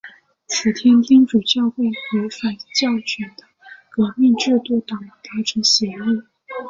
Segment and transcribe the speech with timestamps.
[0.47, 3.43] 此前天主教会与反教权的
[3.91, 5.93] 革命制度党达成协议。